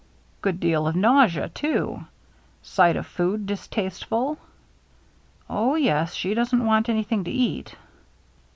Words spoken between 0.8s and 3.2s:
of nausea, too? Sight of